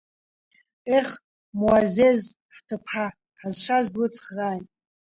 [0.97, 1.09] Ех,
[1.59, 2.21] Муаззез
[2.55, 3.05] ҳҭыԥҳа
[3.39, 4.65] ҳазшаз длыцхрааит.